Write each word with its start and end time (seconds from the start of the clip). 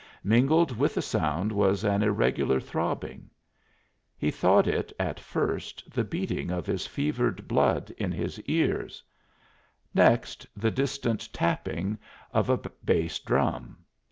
Mingled 0.23 0.75
with 0.77 0.95
the 0.95 1.01
sound 1.03 1.51
was 1.51 1.83
an 1.83 2.01
irregular 2.01 2.59
throbbing. 2.59 3.29
He 4.17 4.31
thought 4.31 4.65
it, 4.65 4.91
at 4.99 5.19
first, 5.19 5.91
the 5.93 6.03
beating 6.03 6.49
of 6.49 6.65
his 6.65 6.87
fevered 6.87 7.47
blood 7.47 7.91
in 7.99 8.11
his 8.11 8.41
ears; 8.47 9.03
next, 9.93 10.47
the 10.57 10.71
distant 10.71 11.31
tapping 11.31 11.99
of 12.33 12.49
a 12.49 12.57
bass 12.83 13.19
drum. 13.19 13.77